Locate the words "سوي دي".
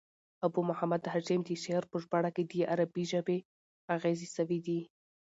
4.35-4.81